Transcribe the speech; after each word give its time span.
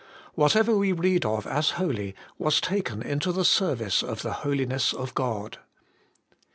Whatever 0.33 0.75
we 0.75 0.93
read 0.93 1.25
of 1.27 1.45
as 1.45 1.69
holy, 1.77 2.15
was 2.39 2.59
taken 2.59 3.03
into 3.03 3.31
the 3.31 3.45
service 3.45 4.01
of 4.01 4.23
the 4.23 4.33
Holiness 4.41 4.93
of 4.93 5.13
God. 5.13 5.59